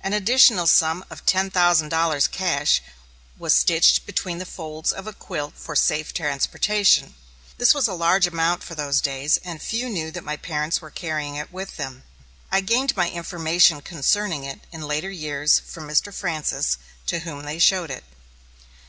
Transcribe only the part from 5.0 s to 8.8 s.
a quilt for safe transportation. This was a large amount for